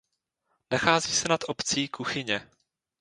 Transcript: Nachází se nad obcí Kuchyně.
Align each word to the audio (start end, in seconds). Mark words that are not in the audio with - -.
Nachází 0.71 1.11
se 1.11 1.27
nad 1.27 1.39
obcí 1.47 1.87
Kuchyně. 1.87 2.49